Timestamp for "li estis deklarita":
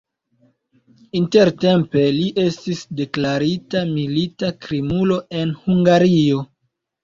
2.15-3.85